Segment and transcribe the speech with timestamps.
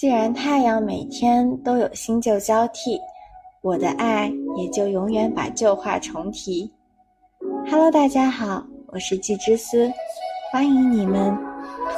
[0.00, 2.98] 既然太阳每天都有新旧交替，
[3.60, 6.72] 我的爱也就永远把旧话重提。
[7.70, 9.92] Hello，大家好，我是季之思，
[10.50, 11.36] 欢迎你们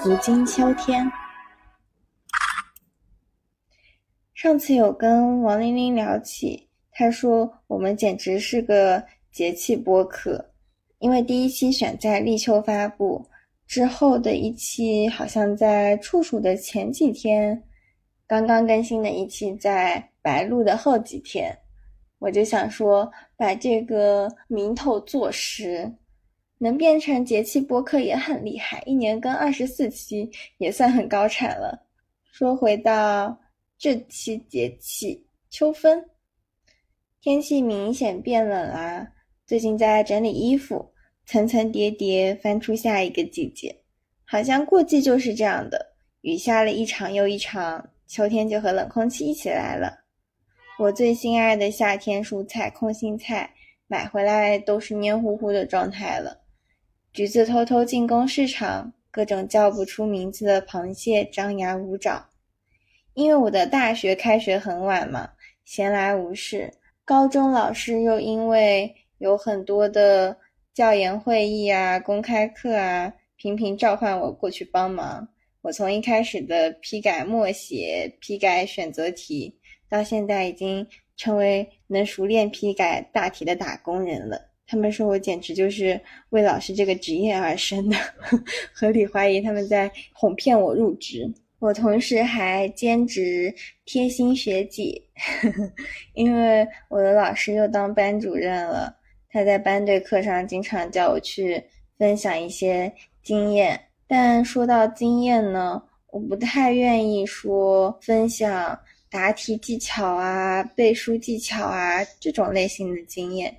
[0.02, 1.08] 途经秋天。
[4.34, 9.00] 上次有跟王玲玲聊起，她说我们简直是个
[9.30, 10.44] 节气播客，
[10.98, 13.24] 因为第一期选在立秋发布。
[13.64, 17.62] 之后的一期好像在处暑的前几天，
[18.32, 21.54] 刚刚更新的一期在白露的后几天，
[22.18, 25.92] 我就想说把这个名头做实，
[26.56, 31.86] 能变成节气播客也很厉害，一年更二十四期也算很高产了。
[32.24, 33.38] 说回到
[33.76, 36.02] 这期节气秋分，
[37.20, 39.06] 天气明显变冷啦，
[39.46, 40.90] 最近在整理衣服。
[41.26, 43.76] 层层叠叠翻出下一个季节，
[44.24, 50.00] 好像过季就是这样的，雨下了一场又一场，秋天就和冷空气一起来了。
[50.78, 53.50] 我最心爱的夏天蔬菜空心菜
[53.86, 56.42] 买回来都是黏糊糊的状态了。
[57.14, 62.28] 橘子偷偷进攻市场，各种叫不出名字的螃蟹张牙舞爪。
[63.14, 65.30] 因为我的大学开学很晚嘛，
[65.64, 66.70] 闲来无事，
[67.06, 70.36] 高中老师又因为有很多的。
[70.74, 75.28] 教研会议啊，公开课啊，频频召唤我过去帮忙。
[75.62, 79.54] 我从一开始的批改默写、批改选择题，
[79.88, 80.84] 到现在已经
[81.16, 84.40] 成为能熟练批改大题的打工人了。
[84.66, 87.96] 他们说我简直就是为老师这个职业而生的，
[88.74, 91.32] 合理怀疑他们在哄骗我入职。
[91.60, 93.54] 我同时还兼职
[93.84, 95.00] 贴心学姐，
[96.14, 98.92] 因为我的老师又当班主任了。
[99.30, 101.62] 他在班队课上经常叫我去
[101.96, 103.80] 分享一些经验，
[104.14, 108.78] 但说到经验呢，我不太愿意说分享
[109.10, 113.56] 答题技巧啊、背书技巧啊这种类型的经验，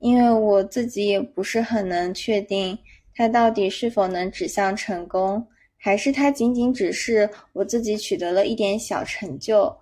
[0.00, 2.78] 因为我自己也不是很能确定
[3.14, 5.42] 它到底是否能指向成功，
[5.78, 9.74] 还是它仅仅只是我自己取得了一点小成就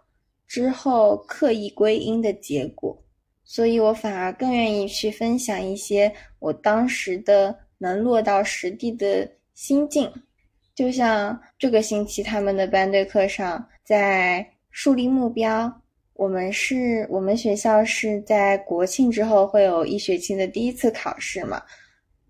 [0.46, 2.96] 之后刻意归因的结果。
[3.42, 10.10] 所以我反而更愿意去分享一些我当时的能落到实地的心境，
[10.74, 15.80] 就像这个星期他们的班队课上，在树立目标。
[16.14, 21.60] 我们是我们学校是在国庆之后会有一学期的第一次考试嘛，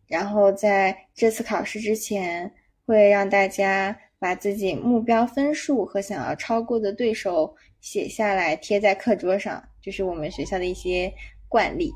[0.06, 2.50] 然后在这次考试之前，
[2.87, 9.62] 会让大家把自己目标分数和想要超过的对手写下来，贴在课桌上。
[9.83, 11.12] 就是我们学校的一些
[11.49, 11.93] 惯例，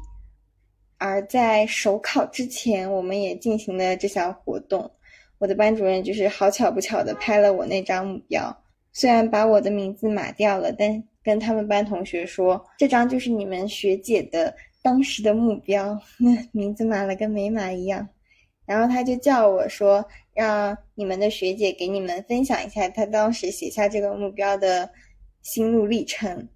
[0.98, 4.90] 而在首考之前，我们也进行了这项活动。
[5.38, 8.56] 我的班主任就是好巧不巧的拍了我那张目标，
[8.92, 18.08] 虽然把我的名字码掉了，但跟他们班同学说，这张就是你们学姐的当时的目标， 那名字码了跟没码一样。
[18.64, 20.04] 然后他就叫我说，
[20.34, 24.90] 让你们的学姐给你们分享一下她当时写下这个目标的
[25.42, 26.48] 心路历程。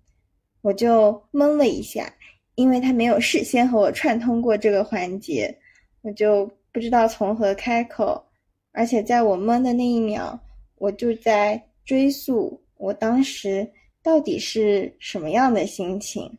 [0.62, 2.12] 我就懵了一下，
[2.54, 5.56] 因为他没有事先和我串通过这个环节，
[6.02, 8.24] 我就不知道从何开口。
[8.72, 10.38] 而且在我懵的那一秒，
[10.76, 13.68] 我就在追溯我当时
[14.02, 16.30] 到底是什么样的心情。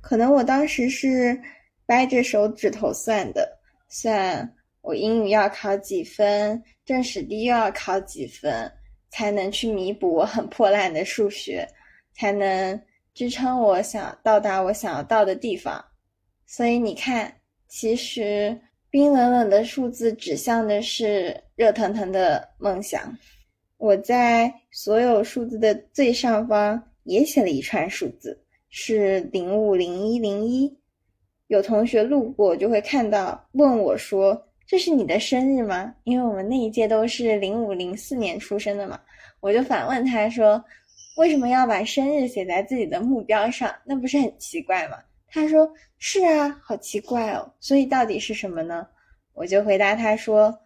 [0.00, 1.40] 可能我当时是
[1.86, 3.58] 掰着手指头算的，
[3.88, 8.70] 算我英语要考几分，政史地又要考几分，
[9.10, 11.68] 才能去弥补我很破烂的数学，
[12.14, 12.80] 才能。
[13.14, 15.84] 支撑我想到达我想要到的地方，
[16.46, 17.34] 所以你看，
[17.66, 18.56] 其实
[18.90, 23.16] 冰冷冷的数字指向的是热腾腾的梦想。
[23.76, 28.38] 我在所有数字的最上方也写了一串数字，
[28.70, 30.74] 是零五零一零一。
[31.48, 39.00] 有同学路过就会看到，问我说：“这是你的生日吗？”因为我们那一届都是零五零四年出生的嘛，
[39.40, 40.62] 我就反问他说。
[41.16, 43.74] 为什么要把生日写在自己的目标上？
[43.84, 44.98] 那不是很奇怪吗？
[45.28, 48.86] 他说：“是啊，好奇怪哦。”所以到底是什么呢？
[49.34, 50.58] 我就回答他说：“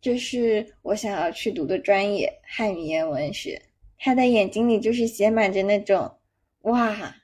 [0.00, 3.60] 这是我想要去读的专业——汉语言文学。”
[3.98, 6.10] 他的眼睛里就是写满着那种
[6.62, 7.14] “哇，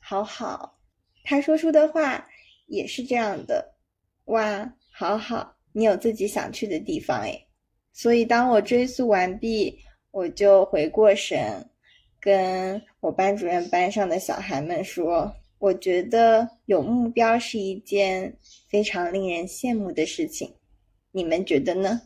[0.00, 0.78] 好好。”
[1.24, 2.26] 他说出的话
[2.66, 3.74] 也是这样的
[4.26, 7.46] ：“哇，好好，你有自己想去的地方诶。”
[7.92, 9.78] 所以当我追溯完毕，
[10.10, 11.64] 我就回过神。
[12.20, 15.30] 跟我班主任班上的小孩们说，
[15.64, 18.30] 我觉得有目标是一件
[18.68, 20.52] 非常令人羡慕的事情，
[21.10, 22.02] 你们觉得呢？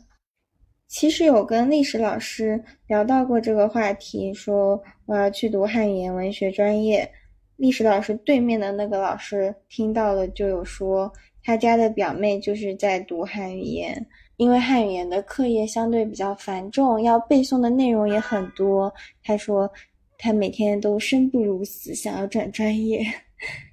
[0.87, 7.11] 其实有跟历史老师聊到过这个话题，说我要去读汉语言文学专业。
[7.57, 11.11] 历史老师对面的那个老师听到了，就有说
[11.43, 14.07] 他家的表妹就是在读汉语言，
[14.37, 18.89] 因为汉语言的课业相对比较繁重，要背诵的内容也很多。
[19.21, 19.69] 他说
[20.17, 23.05] 他每天都生不如死，想要转专业。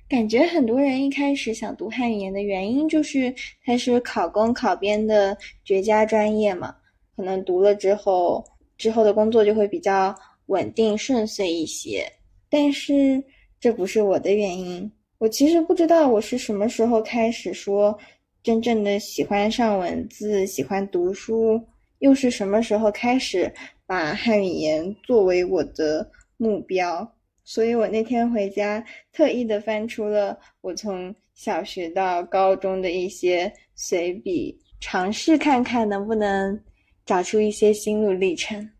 [0.08, 6.74] 感觉很多人一开始想读汉语言的原因就是它是考公考编的绝佳专业嘛，
[7.16, 8.44] 可能读了之后
[8.78, 10.14] 之后的工作就会比较
[10.46, 12.10] 稳定顺遂一些，
[12.50, 13.22] 但是。
[13.58, 17.98] 这不是我的原因，我其实不知道我是什么时候开始说
[18.42, 21.60] 真正的喜欢上文字、喜欢读书，
[22.00, 23.52] 又是什么时候开始
[23.86, 27.10] 把汉语言作为我的目标。
[27.46, 36.62] 所以我那天回家特意的翻出了我从小学到高中的一些随笔，尝试看看能不能
[37.06, 38.70] 找出一些心路历程。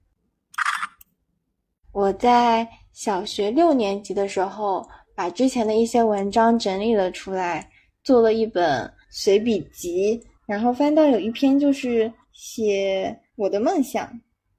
[1.92, 2.68] 我在。
[2.96, 7.70] 小学六年级的时候，把之前的一些文章整理了出来，
[8.02, 10.18] 做了一本随笔集。
[10.46, 14.10] 然后翻到有一篇就是写我的梦想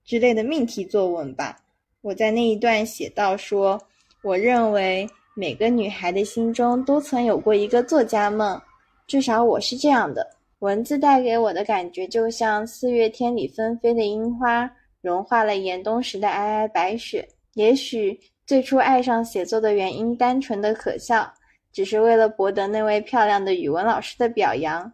[0.05, 1.57] 之类的命题作文吧。
[2.01, 3.81] 我在那一段写到说，
[4.27, 8.61] 我认为每个女孩的心中都曾有过一个作家梦，
[9.07, 10.29] 至少我是这样的。
[10.59, 14.69] 文字带给我的感觉就像四月天里纷飞的樱花，
[14.99, 17.25] 融化了严冬时的皑皑白雪。
[17.53, 21.25] 也许最初爱上写作的原因单纯的可笑，
[21.71, 24.91] 只是为了博得那位漂亮的语文老师的表扬；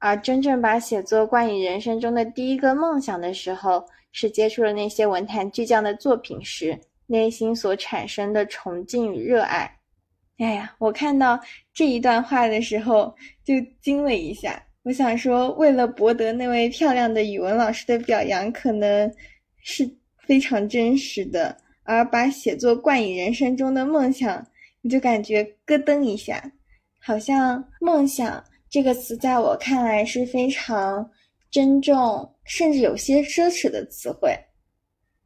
[0.00, 3.82] 而真正把写作冠以人生中的第一个梦想的时候，
[4.12, 9.70] 是接触了那些文坛巨匠的作品时，内心所产生的崇敬与热爱。
[10.38, 11.40] 哎呀，我看到
[11.72, 13.14] 这一段话的时候
[13.44, 14.62] 就惊了一下。
[14.82, 19.12] 我想说，为了博得那位漂亮的语文老师的表扬，可能
[19.62, 19.90] 是
[20.26, 21.56] 非常真实的。
[21.82, 24.46] 而把写作冠以人生中的梦想，
[24.82, 26.52] 你就感觉咯噔一下，
[27.00, 31.08] 好像“梦想”这个词在我看来是非常
[31.50, 34.36] 珍重，甚至有些奢侈的词汇。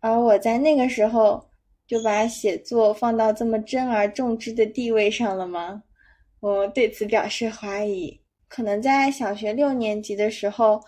[0.01, 1.50] 而我在那个时候
[1.91, 5.83] 就把写作放到这么珍而重之的地位上了吗？
[6.39, 8.17] 我对此表示怀疑。
[8.47, 10.81] 可能在小学六年级的时候，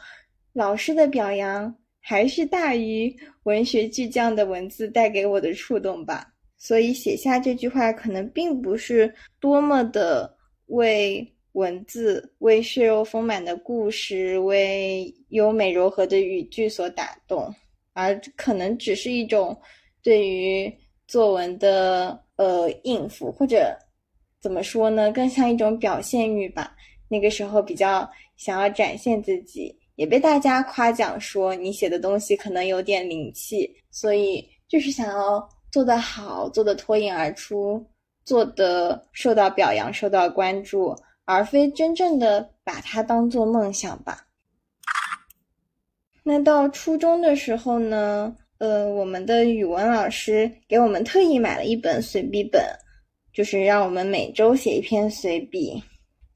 [0.53, 1.75] 老师的表扬。
[2.05, 6.27] 还是大于文学巨匠的文字带给我的触动吧，
[6.59, 17.55] 所以写下这句话可能并不是多么的为文字、为血肉丰满的故事、为优美柔和的语句所打动，
[17.93, 19.57] 而可能只是一种
[20.03, 20.69] 对于
[21.07, 23.77] 作文的呃应付，或者
[24.41, 26.75] 怎么说呢，更像一种表现欲吧。
[27.09, 29.79] 那个时候比较想要展现自己。
[29.97, 37.87] 也被大家夸奖说你写的东西可能有点灵气，所以就是想要做得好，做得脱颖而出，
[38.25, 40.97] 做得受到表扬、受到关注，
[41.27, 44.27] 而非真正的把它当做梦想吧。
[46.25, 52.63] 那到初中的时候呢，呃，我们的语文老师给我们特意买了一本随笔本，
[53.33, 55.83] 就是让我们每周写一篇随笔，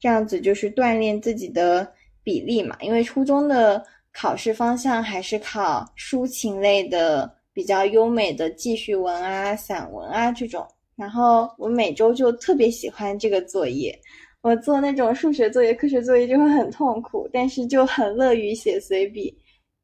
[0.00, 1.86] 这样子就是锻炼自己的。
[2.24, 3.80] 比例嘛，因为初中的
[4.12, 10.66] 考试方向还是考抒情类的，比较优美的记叙文啊、散文啊这种。
[10.96, 13.96] 然后我每周就特别喜欢这个作业，
[14.42, 19.32] 我做那种数学作业、科学作业就会很痛苦，但是就很乐于写随笔。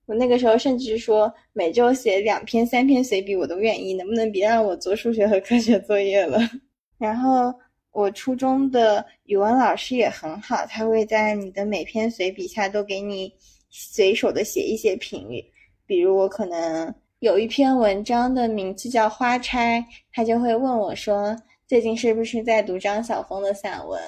[0.07, 6.39] 我那个时候甚至说每周写两篇、三篇随笔我都愿意，能不能别让我做数学和科学作业了？
[6.99, 7.53] 然后。
[7.95, 13.31] 我初中的语文老师也很好，他会在你的每篇随笔下都给你
[13.69, 15.45] 随手的写一些评语。
[15.85, 19.79] 比如我可能有一篇文章的名字叫《花钗》，
[20.11, 21.37] 他就会问我说
[21.69, 24.01] ：“最近是不是在读张晓峰的散文？”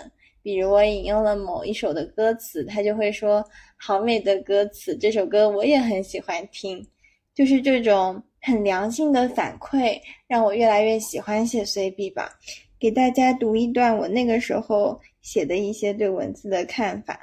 [0.44, 3.42] 比如我引用了某一首的歌词，他就会说
[3.80, 6.86] ：“好美的歌词，这首歌我也很喜欢听。”
[7.34, 12.30] 就是这种很良性的反馈，让我越来越喜欢写随笔吧。
[12.78, 17.18] 给大家读一段我那个时候写的一些对文字的看法。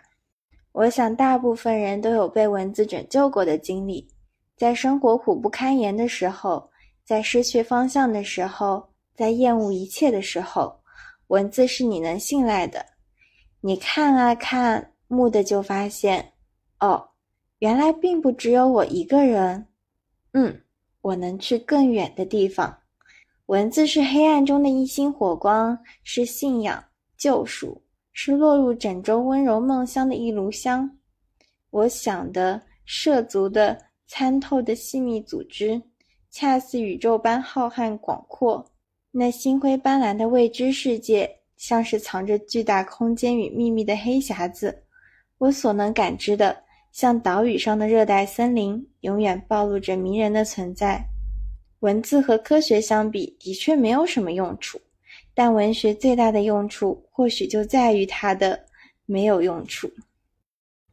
[0.72, 4.08] 我想大部分人都有被文字拯救过的经历，
[4.58, 6.68] 在生活苦不堪言的时候，
[7.06, 10.76] 在失去方向的时候，在厌恶一切的时候，
[11.28, 12.84] 文字是你能信赖的。
[13.64, 16.34] 你看啊看，蓦地就发现，
[16.80, 17.10] 哦，
[17.60, 19.68] 原来并不只有我一个人。
[20.34, 20.62] 嗯，
[21.02, 22.76] 我能去更远的地方。
[23.46, 26.84] 文字是黑暗中的一星火光，是信仰、
[27.16, 30.98] 救赎，是落入枕中温柔梦乡的一炉香。
[31.70, 33.78] 我想的、涉足的、
[34.08, 35.80] 参透的细密组织，
[36.32, 38.66] 恰似宇宙般浩瀚广阔。
[39.12, 44.82] 那星辉斑斓的未知世界，像是藏着巨大空间与秘密的黑匣子。
[45.38, 46.58] 我所能感知的，
[46.92, 51.00] 像岛屿上的热带森林，永远暴露着迷人的存在。
[51.82, 54.82] 文字和科学相比，的确没有什么用处，
[55.36, 58.60] 但文学最大的用处，或许就在于它的
[59.06, 59.88] 没有用处。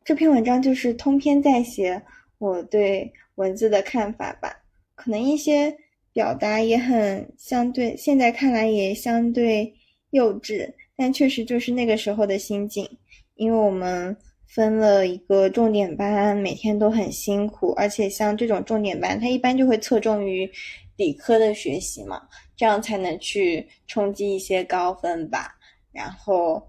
[0.05, 2.03] 这篇文章就是通篇在写
[2.37, 4.55] 我对文字的看法吧，
[4.95, 5.75] 可能一些。
[6.11, 9.73] 表达也很相对，现在看来也相对
[10.11, 12.88] 幼稚，但确实就是那个时候的心境。
[13.35, 20.50] 因为我们分了一个重点班，每天都很辛苦，而且像这种重点班，它一般就会侧重于
[20.97, 22.23] 理科的学习嘛，
[22.57, 25.55] 这样才能去冲击一些高分吧。
[25.93, 26.62] 然后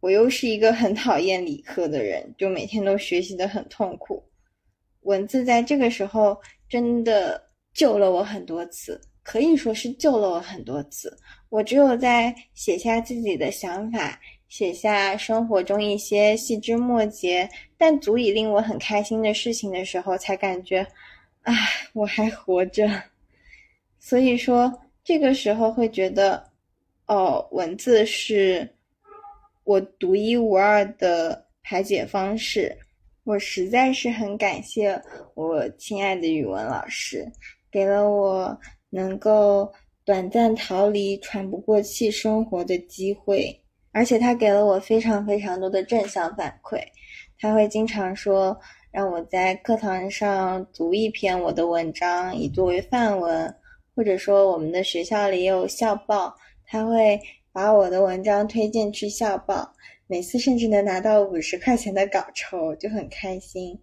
[0.00, 4.22] 我又是一个很讨厌理科的人，就每天都学习的很痛苦。
[5.02, 6.36] 文字在这个时候
[6.68, 7.42] 真的。
[7.74, 11.18] 救了我很多次，可以说是救了我很多次。
[11.48, 20.86] 我只有在写下自己的想法，写下生活中一些细枝末节，但足以令我很开心的事情的时候，才感觉，
[21.42, 21.54] 唉，
[21.94, 22.88] 我还活着。
[23.98, 26.44] 所以说，这个时候会觉得，
[27.06, 28.68] 哦，文字是
[29.64, 32.76] 我独一无二的排解方式。
[33.24, 35.00] 我实在是很感谢
[35.34, 37.26] 我亲爱的语文老师。
[37.70, 38.56] 给了我
[38.94, 39.68] 能够
[40.04, 43.60] 短暂逃离喘不过气生活的机会，
[43.90, 46.80] 而且他给了我非常非常多的正向反馈。
[47.40, 48.56] 他会经常说
[48.92, 53.52] 让我在课堂上读一篇我的文章，以作为范文，
[53.96, 56.32] 或者说我们的学校里也有校报，
[56.64, 57.20] 他会
[57.52, 59.74] 把我的文章推荐去校报，
[60.06, 63.76] 每次甚至能拿到五十块钱的稿酬，就很开心。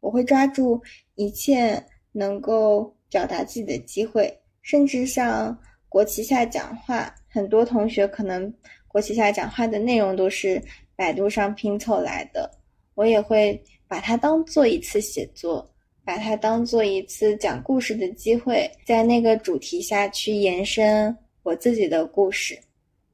[0.00, 0.82] 我会抓住
[1.14, 1.80] 一切
[2.10, 2.92] 能够。
[3.08, 5.56] 表达自己的机会，甚至像
[5.88, 8.52] 国旗下讲话，很多同学可能
[8.88, 10.60] 国旗下讲话的内容都是
[10.96, 12.50] 百度上拼凑来的，
[12.94, 15.64] 我也会把它当做一次写作，
[16.04, 22.58] 把它当做一次讲故事的机会，在那个主题下去延伸我自己的故事。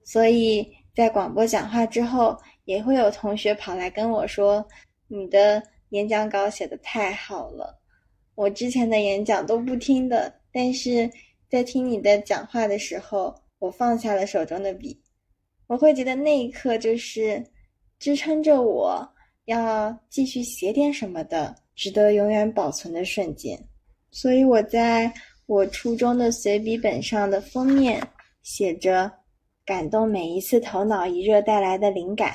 [0.05, 4.67] 所以在广播讲话之后，也会有同学跑来跟我说
[5.07, 7.79] ：“你的演讲稿写的太好了。”
[8.37, 11.11] 我之前的演讲都不听的，但是
[11.53, 14.99] 在听你的讲话的时候，我放下了手中的笔，
[15.67, 17.45] 我会觉得那一刻就是
[17.99, 19.07] 支撑着我
[19.45, 23.63] 要继续写点什么的，值得永远保存的瞬间。
[24.11, 25.13] 所以我在
[25.45, 28.03] 我初中的随笔本上的封面
[28.43, 29.13] 写着
[29.67, 32.35] ：“感动每一次头脑一热带来的灵感，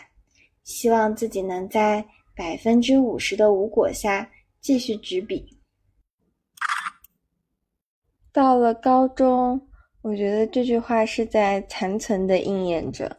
[0.63, 2.05] 希望自己能在
[2.35, 4.29] 百分之五十的无果下
[4.61, 5.43] 继续执笔。”
[8.37, 9.59] 到了高中，
[10.03, 13.17] 我觉得这句话是在残存的应验着，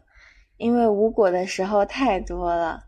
[0.59, 2.85] 因为无果的时候太多了。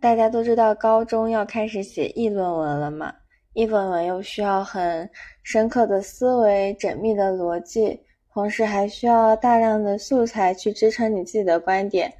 [0.00, 3.12] 大家都知道，高中要开始写议论文了嘛，
[3.52, 5.10] 议论文又需要很
[5.42, 8.00] 深刻的思维、缜密的逻辑，
[8.32, 12.10] 同时还需要大量的素材去支撑你自己的观点，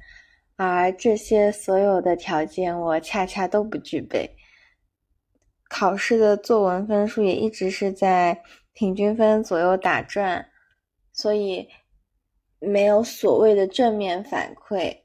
[0.55, 4.29] 而这些所有的条件，我恰恰都不具备。
[5.67, 8.39] 考试的作文分数也一直是在。
[8.73, 10.45] 平均分左右打转，
[11.11, 11.67] 所以
[12.59, 14.95] 没有所谓的正面反馈。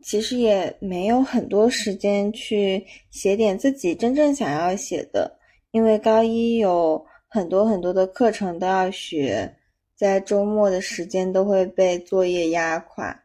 [0.00, 5.38] 其实也没有很多时间去写点自己真正想要写的，
[5.72, 9.56] 因为高一有很多很多的课程都要学，
[9.96, 13.24] 在周末的时间都会被作业压垮，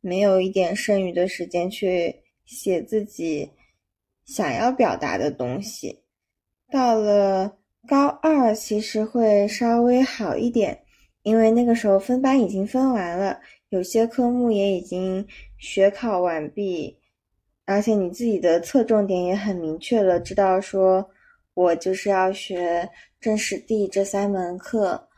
[0.00, 3.50] 没有一点剩余的时间去写自己
[4.24, 6.04] 想要表达的东西。
[6.70, 7.58] 到了。
[7.88, 10.80] 高二其实会稍微好一点，
[11.24, 15.26] 因为那个时候分班已经分完了，有些科目也已经
[15.58, 16.96] 学考完毕，
[17.66, 21.10] 而且你自己的侧重点也很明确了，知道说
[21.54, 22.88] 我就是要学
[23.20, 25.08] 政史地这三门课，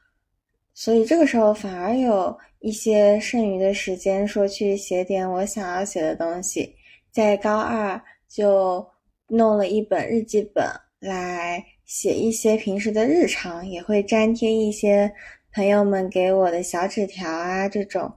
[0.72, 6.74] 所以这个时候反而有一些剩余的时间，说去写点我想要写的东西，
[7.12, 8.84] 在高二就
[9.28, 10.64] 弄了一本日记本
[10.98, 11.62] 来。
[11.84, 15.12] 写一些平时的日常，也会粘贴一些
[15.52, 18.12] 朋友们给我的小纸条啊，这种。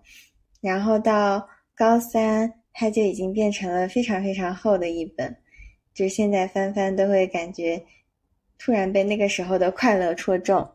[0.61, 5.35] 然后到高三，它就已经变成了非常非常厚的一本，
[5.93, 7.83] 就现在翻翻都会感觉
[8.57, 10.67] 突然被那个时候的快乐戳中。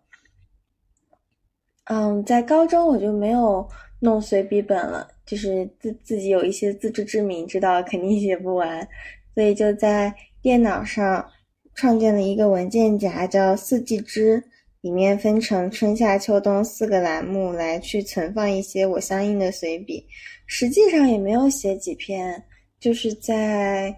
[1.84, 3.68] 嗯，在高中我就没有
[4.00, 8.87] 弄随笔本了，就是自自己有一些自知之明，知道肯定写不完，
[9.34, 11.26] 所以就在电脑上。
[11.74, 14.42] 创建了一个文件夹，叫“四季之”，
[14.82, 20.06] 里面分成春夏秋冬四个栏目来去存放一些我相应的随笔。
[20.46, 22.42] 实际上也没有写几篇，
[22.78, 23.94] 就是在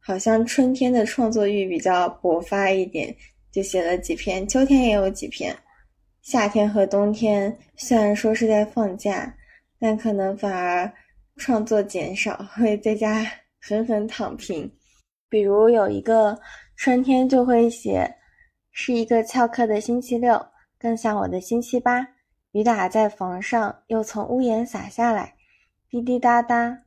[0.00, 3.14] 好像春天的创作欲比较勃发一点，
[3.52, 4.46] 就写了几篇。
[4.48, 5.56] 秋天也有几篇，
[6.22, 9.32] 夏天和冬天虽然说是在放假，
[9.78, 10.90] 但可能反而
[11.36, 13.24] 创作减少，会在家
[13.60, 14.68] 狠狠躺平。
[15.28, 16.38] 比如有一个
[16.76, 18.16] 春天就会写，
[18.70, 20.46] 是一个翘课的星期六，
[20.78, 22.06] 更像我的星期八。
[22.52, 25.34] 雨打在房上，又从屋檐洒下来，
[25.88, 26.82] 滴滴答答。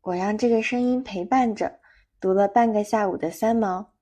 [0.00, 1.78] 我让这个声音陪伴着，
[2.20, 3.92] 读了半个下午的三毛。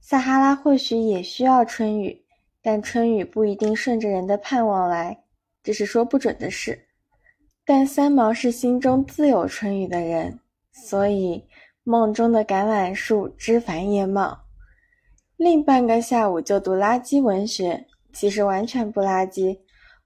[0.00, 2.24] 撒哈拉或许也需要春雨，
[2.60, 5.16] 但春雨不一定顺着人的盼望来，
[5.62, 6.86] 这是说不准的事。
[7.64, 10.40] 但三毛是心中自有春雨的人，
[10.72, 11.44] 所以。
[11.84, 14.38] 梦中的橄榄树枝繁叶茂，
[15.38, 19.56] 另半个下午就读垃圾文学，其实完全不垃圾。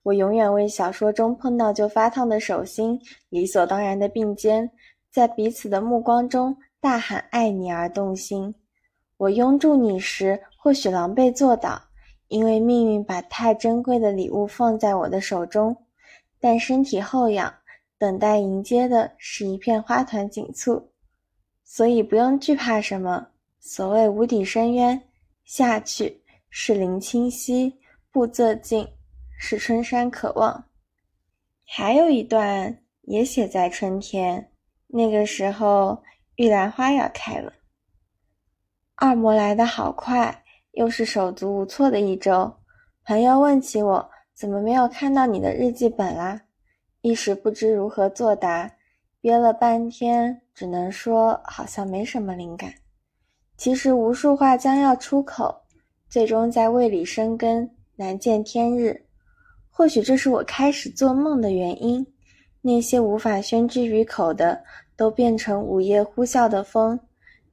[0.02, 4.70] 我永远为小说中碰到就发烫的手心，理所当然的并肩，
[5.10, 8.54] 在彼此的目光中大喊爱你而动心。
[9.16, 11.80] 我拥住你时，或许狼狈坐倒，
[12.28, 15.74] 因为命运把太珍贵的礼物放在我的手中，
[16.38, 17.50] 但身体后仰，
[17.96, 20.90] 等待迎接的是一片花团锦簇。
[21.64, 23.28] 所以不用惧怕什么。
[23.60, 25.00] 所谓无底深渊，
[25.54, 27.78] 下去是林清溪，
[28.10, 28.88] 不自尽
[29.38, 30.64] 是春山可望。
[31.66, 34.50] 还有一段也写在春天，
[34.86, 36.02] 那个时候
[36.36, 37.52] 玉兰花要开了。
[38.94, 42.50] 二模来的好快，又是手足无措的一周。
[43.04, 46.40] 朋友问起我，怎么没有看到你的日记本啦？
[47.02, 48.74] 一时不知如何作答。
[49.20, 52.72] 憋了半天，只能说好像没什么灵感。
[53.56, 55.54] 其实无数话将要出口，
[56.08, 59.00] 最终在胃里生根，难见天日。
[59.70, 62.06] 或许这是我开始做梦的原因。
[62.60, 64.62] 那些无法宣之于口的，
[64.96, 66.98] 都变成午夜呼啸的风，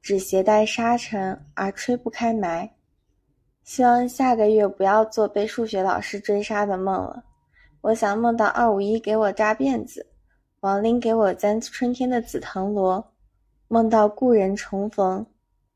[0.00, 2.68] 只携带沙尘而吹不开霾。
[3.64, 7.24] 希望下个月不要做被数学老师追杀的梦了。
[7.80, 10.06] 我想梦到二五一给我扎辫子。
[10.60, 13.12] 王林给我簪春天的紫藤萝，
[13.68, 15.24] 梦到故人重逢，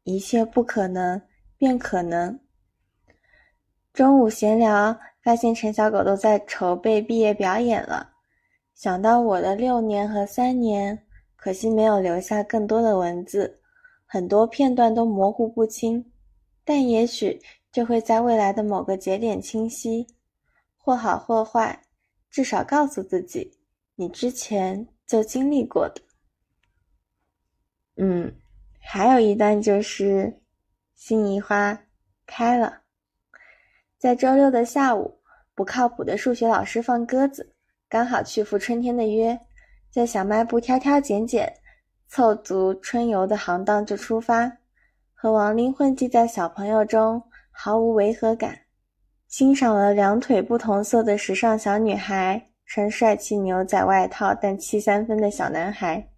[0.04, 1.20] 一切不可能
[1.58, 2.38] 变可能。
[3.92, 8.12] 中午闲聊，发现陈小狗都在筹备毕业表演了。
[8.74, 13.60] 想到我的六年和三年，可惜没有留下更多的文字，
[14.04, 16.12] 很多片段都模糊不清。
[16.64, 17.40] 但也许
[17.70, 20.06] 就会在未来的某个节点清晰，
[20.76, 21.82] 或好或坏，
[22.30, 23.58] 至少告诉自己。
[23.94, 26.02] 你之前就经历过的，
[27.96, 28.34] 嗯，
[28.86, 30.40] 还有一段就是
[30.94, 31.78] 心仪花
[32.26, 32.82] 开了。
[33.98, 35.18] 在周六的下午，
[35.54, 37.54] 不靠谱的数学老师放鸽子，
[37.88, 39.38] 刚好去赴春天的约，
[39.90, 41.52] 在小卖部挑挑拣拣，
[42.08, 44.52] 凑足春游的行当就出发，
[45.14, 48.58] 和王林混迹在小朋友中，毫无违和感，
[49.26, 52.50] 欣赏了两腿不同色的时尚小女孩。
[52.66, 56.08] 穿帅气牛仔外套但七三分的小男孩，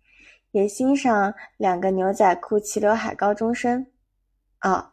[0.53, 3.87] 也欣赏两个牛仔裤齐刘海高中生。
[4.63, 4.93] 哦，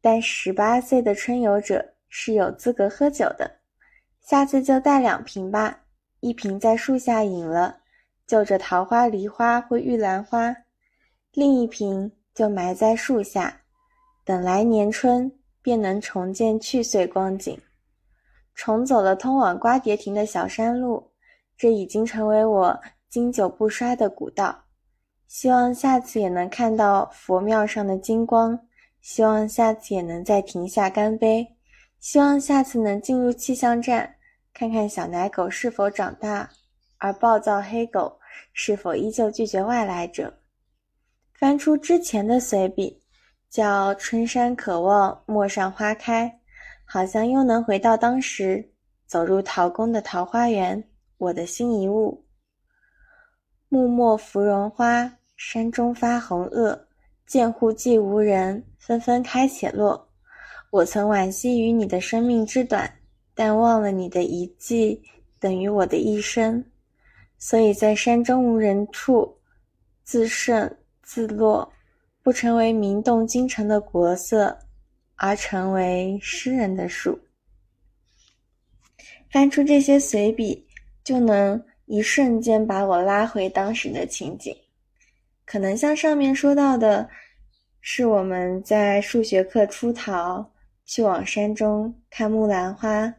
[0.00, 3.58] 但十八岁的春游者是有资格喝酒的，
[4.22, 5.80] 下次就带两瓶吧。
[6.20, 7.78] 一瓶在树下饮了，
[8.26, 10.52] 就着桃花、梨花或玉兰花；
[11.32, 13.60] 另一瓶就埋在树下，
[14.24, 15.30] 等来年春
[15.62, 17.60] 便能重见去岁光景。
[18.54, 21.12] 重走了通往瓜蝶亭的小山路，
[21.56, 24.65] 这已经成为我经久不衰的古道。
[25.28, 28.58] 希望下次也能看到佛庙上的金光，
[29.00, 31.46] 希望下次也能在亭下干杯，
[32.00, 34.16] 希望下次能进入气象站，
[34.54, 36.48] 看看小奶狗是否长大，
[36.98, 38.18] 而暴躁黑狗
[38.52, 40.32] 是否依旧拒绝外来者。
[41.34, 43.02] 翻出之前的随笔，
[43.50, 46.26] 叫《春山可望陌上花开》。
[46.88, 48.70] 好像又能回到当时，
[49.08, 52.24] 走入陶宫的桃花源，我的心一物。
[53.68, 56.78] 木末芙蓉花，山中发红萼，
[57.26, 60.08] 见户寂无人，纷纷开且落。
[60.70, 62.92] 我曾惋惜于你的生命之短，
[63.34, 65.02] 但忘了你的一季
[65.38, 66.64] 等于我的一生，
[67.38, 69.36] 所以在山中无人处，
[70.04, 71.72] 自盛自落，
[72.22, 74.58] 不成为名动京城的国色。
[75.18, 77.18] 而成为诗人的树。
[79.30, 80.68] 翻出这些随笔，
[81.02, 84.54] 就能一瞬间把我拉回当时的情景。
[85.44, 87.08] 可能像上面说到的，
[87.80, 90.52] 是我们在数学课出逃，
[90.84, 93.14] 去往山中看木兰花，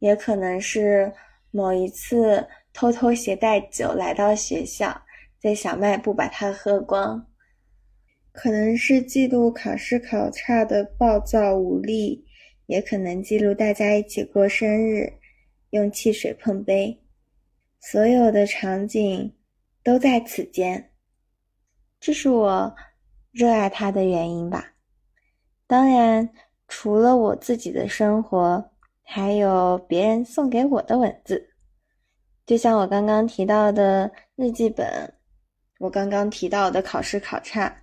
[0.00, 1.12] 也可能是
[1.52, 5.00] 某一次偷偷携带酒来到学校，
[5.40, 7.24] 在小卖部把它喝光，
[8.32, 12.24] 可能是记录考试考差的暴躁无力，
[12.66, 15.12] 也可能记录大家一起过生日，
[15.70, 17.00] 用汽水碰杯，
[17.80, 19.34] 所有的场景
[19.82, 20.90] 都在此间。
[22.00, 22.74] 这是我
[23.30, 24.72] 热爱它的原因吧。
[25.66, 26.28] 当然，
[26.66, 31.50] 除了我自己的生活，还有别人送给我的文字。
[32.46, 35.12] 就像我刚刚提到的日记本，
[35.78, 37.82] 我刚刚提到的考试考差，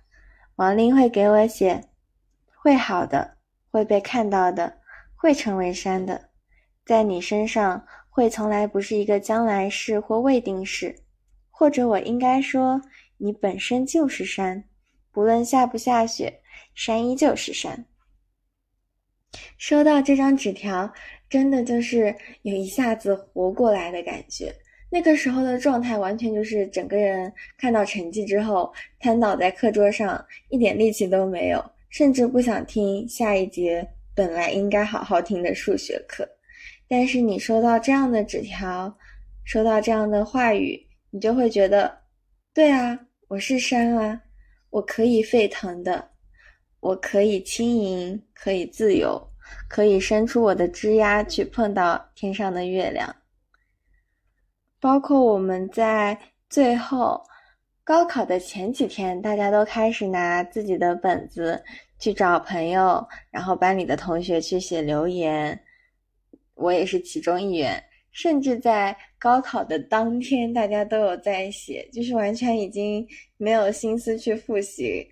[0.56, 1.82] 王林会给我写，
[2.56, 3.36] 会好的，
[3.70, 4.78] 会被看到的，
[5.14, 6.30] 会成为山的，
[6.84, 10.96] 在你身上会从来不是一个将来式或未定式，
[11.50, 12.80] 或者我应该说。
[13.18, 14.64] 你本身就是山，
[15.10, 16.40] 不论下不下雪，
[16.74, 17.84] 山依旧是山。
[19.58, 20.90] 收到这张纸条，
[21.28, 24.54] 真的就是有一下子活过来的感觉。
[24.90, 36.35] 那个时候的状态，完全就是整个人看到成绩之后，瘫倒在课桌上，一点力气都没有，甚至不想听下一节本来应该好好听的数学课。
[36.88, 38.96] 但是你收到这样的纸条，
[39.44, 41.96] 收到这样的话语，你就会觉得，
[42.52, 42.98] 对啊。
[43.28, 44.22] 我是山啊，
[44.70, 46.08] 我可以沸腾的，
[46.78, 49.20] 我可以轻盈，可以自由，
[49.66, 53.12] 可以伸出我的枝丫去碰到天上的月亮。
[54.78, 56.16] 包括我们在
[56.48, 57.20] 最后
[57.82, 61.60] 高考的前几天，大家都开始拿自己的本子
[61.98, 65.60] 去找朋友，然后班里的同学去写留言，
[66.56, 67.80] 我也是其中一员。
[68.12, 75.06] 甚至在高考的当天，大家都有在写，就是完全已经没有心思去复习，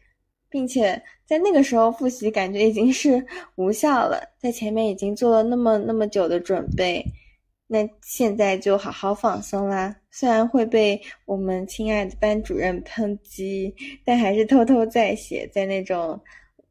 [0.48, 3.22] 并且在那个时候复习，感觉已经是
[3.56, 4.26] 无效了。
[4.38, 7.04] 在前面已经做了那么那么久的准备，
[7.66, 9.94] 那现在就好好放松啦。
[10.10, 16.18] 虽然会被我们亲爱的班主任抨击，但还是偷偷在写，在那种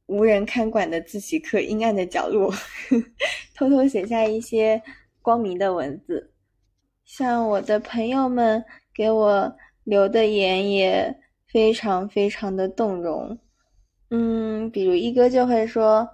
[0.07, 2.53] 无人看管的自习课阴暗的角落，
[3.55, 4.81] 偷偷写下一些。
[5.25, 6.33] 光明的文字，
[7.05, 8.61] 像我的朋友们
[8.93, 13.39] 给我留的言也非常非常的动容。
[14.09, 16.05] 嗯，比如一哥就会说：“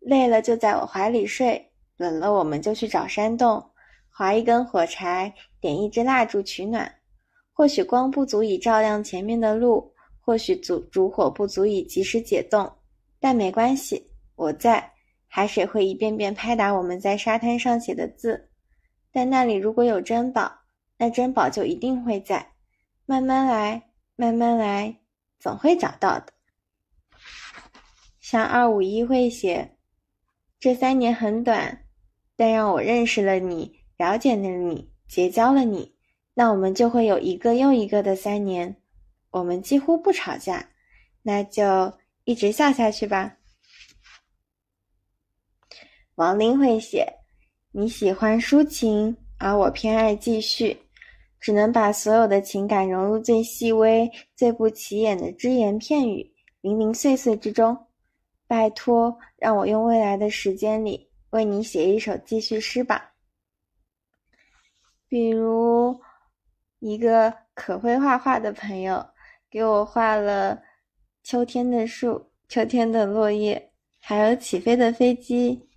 [0.00, 3.64] 累了就在我怀里睡，冷了我们就去找山洞，
[4.10, 6.96] 划一根火柴，点一支蜡烛取暖。
[7.54, 12.70] 或许光不足以照亮前面的路，或许烛烛火不足以及时解冻，
[13.18, 14.88] 但没关系，我在。”
[15.32, 18.50] 海水会一遍遍拍打我们在沙滩上写的字，
[19.12, 20.52] 但那里如果有珍宝，
[20.98, 22.44] 那珍宝就一定会在。
[23.06, 23.80] 慢慢来，
[24.16, 24.96] 慢慢来，
[25.38, 26.32] 总会找到的。
[28.20, 29.76] 像二五一会写，
[30.58, 31.84] 这三年很短，
[32.34, 35.94] 但让我认识了你，了解了你，结交了你，
[36.34, 38.74] 那我们就会有一个又一个的三年。
[39.30, 40.68] 我们几乎不吵架，
[41.22, 41.92] 那就
[42.24, 43.36] 一直笑下去吧。
[46.16, 47.06] 王林会写
[47.72, 50.76] ：“你喜欢抒情，而我偏爱记叙，
[51.40, 57.86] 只能把所有的情感融入最细微、最不起眼的只言片语、零零碎碎之中。
[58.46, 63.12] 拜托，让我用未来的时间里为你写一首记叙诗吧。
[65.08, 66.00] 比如，
[66.80, 69.08] 一个可会画画的朋友
[69.50, 70.62] 给我画了
[71.24, 75.68] 秋天的树、秋天的落叶，还有起飞的飞机。”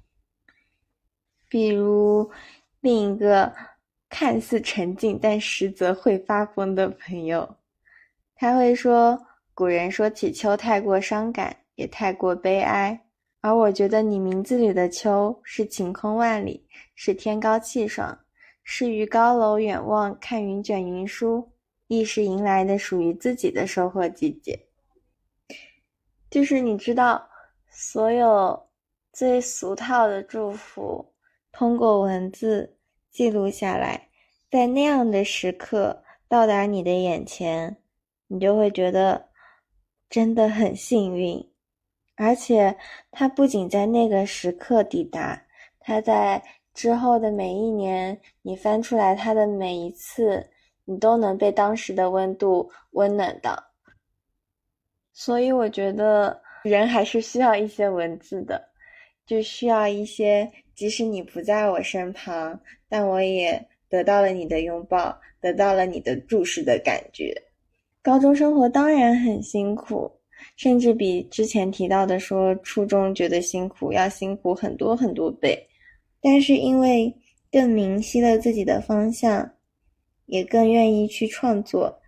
[1.49, 2.31] 比如，
[2.79, 3.53] 另一个
[4.09, 7.57] 看似沉静但实则会发疯的朋友，
[8.35, 12.99] 他会说：“古人说起秋太过伤感，也太过悲哀。
[13.41, 18.17] 而我觉得你名字里的秋是晴空万里，是天高气爽，
[18.63, 21.52] 是于高楼远望看云卷云舒，
[21.87, 24.67] 亦是迎来的属于自己的收获季节。
[26.29, 27.29] 就是你知道，
[27.69, 28.67] 所有
[29.11, 31.13] 最俗套的祝福。”
[31.53, 32.77] 通过文字
[33.11, 34.09] 记录下来，
[34.49, 37.77] 在那样的时刻到达你的眼前，
[38.25, 39.29] 你就会觉得
[40.09, 41.47] 真的很幸运。
[42.15, 42.75] 而且，
[43.11, 45.45] 它不仅在那个时刻抵达，
[45.79, 46.43] 它在
[46.73, 50.49] 之后的每一年，你翻出来它的每一次，
[50.85, 53.63] 你都能被当时的温度温暖到。
[55.13, 58.61] 所以，我觉得人还是需要一些文字的，
[59.25, 60.51] 就需要一些。
[60.75, 67.31] 即使你不在我身旁，但我也得到了你的拥抱，得到了你的注视的感觉。
[68.01, 70.11] 高中生活当然很辛苦，
[70.55, 75.55] 甚至比之前提到的说初中觉得辛苦要辛苦很多很多倍。
[76.19, 77.15] 但是因为
[77.51, 79.47] 更明晰了自己的方向，
[80.25, 82.01] 也更愿意去创作，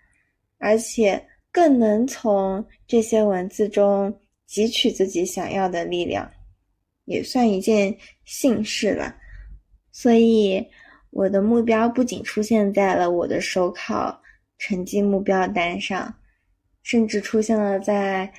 [0.58, 4.14] 而且更能从这些文字中
[4.50, 6.30] 汲取自己想要的力量，
[7.06, 9.16] 也算一件幸事了。
[9.92, 10.66] 所以。
[11.12, 14.22] 我的目标不仅出现在了我的手考
[14.58, 16.14] 成绩目标单上，
[16.84, 18.30] 甚至出现了在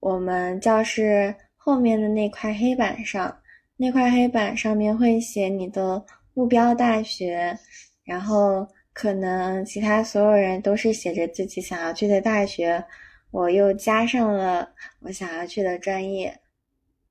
[0.00, 3.34] 我们教室后面的那块黑板上。
[3.78, 7.58] 那块黑板上面会写你的目标大学，
[8.04, 12.82] 然后可能其他所有人都是写着自己想要去的大学，
[13.30, 14.66] 我又加上了
[15.02, 16.34] 我想要去的专业。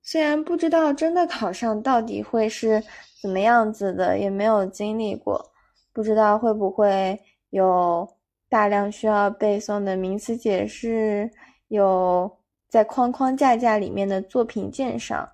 [0.02, 2.84] 虽然不知道真的考上到底会是。
[3.22, 5.44] 怎么样子的也没有经历过，
[5.92, 7.20] 不知道会不会
[7.50, 8.08] 有
[8.48, 11.28] 大量需要背诵的名词解释，
[11.70, 12.32] 有
[12.70, 15.28] 在框框架架里面的作品鉴赏，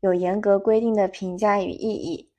[0.00, 2.30] 有严格规定的评价与意义，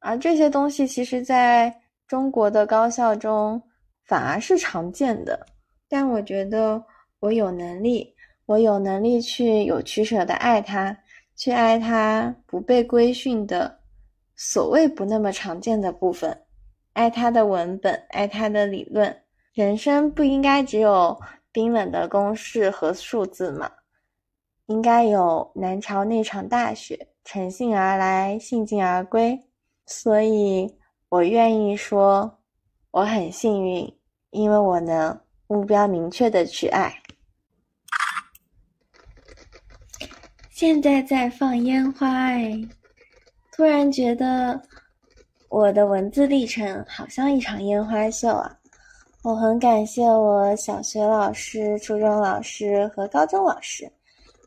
[0.00, 1.72] 而这些东西其实在
[2.08, 3.62] 中国的高校中
[4.04, 5.46] 反而是常见的。
[5.88, 6.82] 但我觉得
[7.20, 8.12] 我有能力，
[8.46, 10.98] 我有能力去有取舍的爱它，
[11.36, 13.78] 去爱它不被规训的。
[14.40, 16.44] 所谓不那么常见的部分，
[16.92, 19.14] 爱他的文本，爱他的理论。
[19.52, 23.68] 人生不应该只有冰冷的公式和数字吗？
[24.66, 29.36] 应该有南朝那场大雪，乘兴而来，兴尽而归。
[29.86, 30.72] 所以
[31.10, 32.38] 我愿意说，
[32.90, 33.90] 我很幸运，
[34.28, 36.94] 因为我能目标明确的去爱。
[40.50, 42.60] 现在在放烟花哎。
[43.52, 44.60] 突然觉得
[45.48, 48.58] 我的文字历程好像一场烟花秀啊！
[49.22, 53.90] 我很感谢我小学老师、初中老师和高中老师，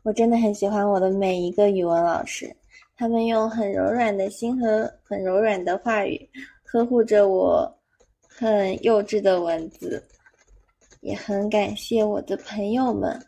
[0.04, 2.54] 我真的很喜欢我的每一个语文老师，
[2.96, 6.30] 他们用很柔软的心和很柔软的话语
[6.72, 7.70] 呵护着我
[8.26, 10.02] 很幼稚的文字，
[11.02, 13.22] 也很感谢我的朋友们，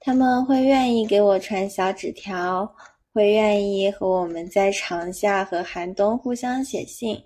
[0.00, 2.68] 他们会愿意给我传小纸条。
[3.12, 7.20] 会愿意和我们在长夏和寒冬互相写信，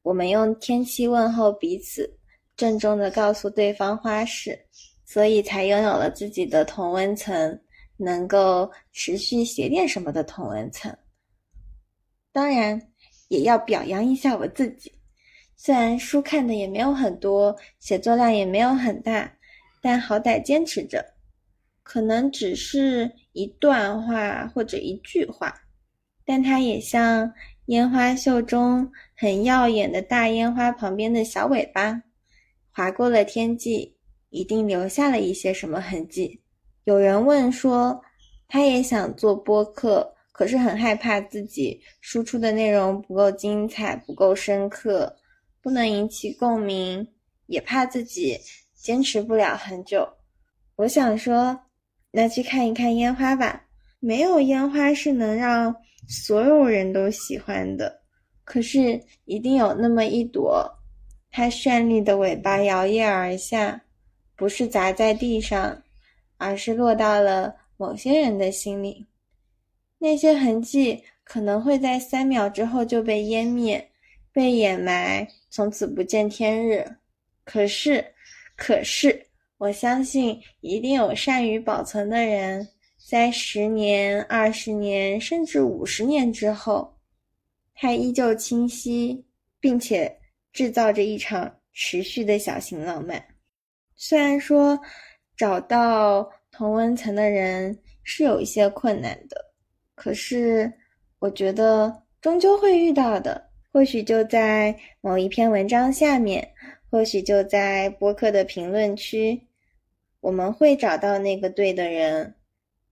[0.00, 2.10] 我们用天气问候彼此，
[2.56, 4.58] 郑重的告诉对方花事，
[5.04, 7.60] 所以才拥有了自己的同温层，
[7.98, 10.90] 能够持续写点什么的同温层。
[12.32, 12.80] 当然，
[13.28, 14.90] 也要表扬一下我自己，
[15.60, 19.30] 虽然书看的也没有很多，写作量也没有很大，
[19.82, 21.04] 但好歹坚持着。
[21.82, 25.52] 可能只是一段话或者一句话，
[26.24, 27.32] 但它也像
[27.66, 32.00] 烟花秀中很耀眼的大烟花旁边的小尾巴，
[32.70, 33.96] 划过了天际，
[34.30, 36.40] 一定留下了一些什么痕迹。
[36.84, 38.00] 有人问说，
[38.46, 45.16] 他也想做播客，可是很害怕自己输出的内容不够精彩、不够深刻，
[45.62, 47.06] 不能引起共鸣，
[47.46, 48.38] 也怕自己
[48.74, 50.08] 坚持不了很久。
[50.76, 51.60] 我想说。
[52.10, 53.66] 那去看一看烟花吧，
[54.00, 55.72] 没有烟花是能让
[56.08, 58.00] 所有人都喜欢的，
[58.44, 60.66] 可是一定有那么一朵，
[61.30, 63.82] 它绚丽的尾巴摇曳而下，
[64.34, 65.82] 不是砸在地上，
[66.38, 69.06] 而是落到了某些人的心里。
[69.98, 73.86] 那些痕迹可能会在三秒之后就被湮灭、
[74.38, 76.86] 被掩埋，从此不见天日。
[77.42, 78.04] 可是，
[78.54, 79.20] 可是。
[79.56, 82.64] 我相信一定有善于保存的人，
[83.04, 86.96] 在十年、二十年，甚至五十年之后，
[87.74, 89.26] 它依旧清晰，
[89.58, 90.16] 并且
[90.52, 93.20] 制造着一场持续的小型浪漫。
[93.96, 94.78] 虽然说
[95.36, 99.36] 找到同温层的人是有一些困难的，
[99.96, 100.72] 可是
[101.18, 103.47] 我觉得终究会遇到的。
[103.78, 106.52] 或许就在某一篇文章下面，
[106.90, 109.40] 或许就在播客的评论区。
[110.18, 112.34] 我们会找到那个对的人，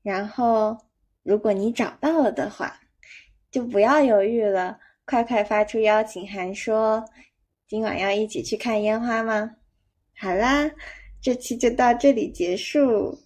[0.04, 0.78] 然后，
[1.24, 2.78] 如果你找到了的话，
[3.50, 7.04] 就不要犹豫了，快快发出邀请函，说
[7.66, 9.56] 今晚要一起去看烟花吗？
[10.16, 10.70] 好啦，
[11.20, 13.18] 这期就到这里结束，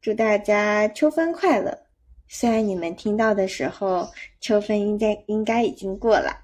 [0.00, 1.78] 祝大家秋分快乐！
[2.26, 6.40] 虽然你们听到的时候，秋分应该应该已经过了。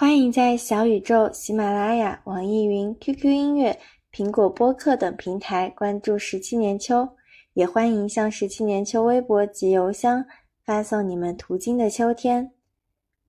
[0.00, 3.78] 欢迎在小宇宙、喜马拉雅、网易云、QQ 音乐。
[4.10, 7.06] 苹果播客等平台关注十七年秋，
[7.52, 10.24] 也欢迎向十七年秋微博及邮箱
[10.64, 12.50] 发送你们途经的秋天。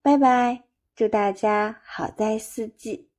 [0.01, 0.63] 拜拜，
[0.95, 3.11] 祝大家好在四季。